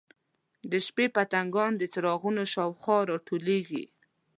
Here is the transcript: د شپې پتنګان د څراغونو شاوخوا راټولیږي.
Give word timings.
د 0.71 0.73
شپې 0.85 1.05
پتنګان 1.15 1.71
د 1.77 1.83
څراغونو 1.93 2.41
شاوخوا 2.53 2.97
راټولیږي. 3.11 3.83